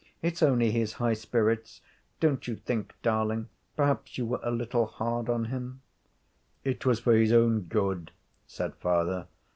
[0.23, 1.79] 'It's only his high spirits.
[2.19, 5.83] Don't you think, darling, perhaps you were a little hard on him?'
[6.63, 8.09] 'It was for his own good,'
[8.47, 9.27] said father.